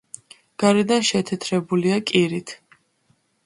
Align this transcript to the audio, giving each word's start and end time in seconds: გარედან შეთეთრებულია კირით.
გარედან 0.63 1.05
შეთეთრებულია 1.11 2.03
კირით. 2.13 2.59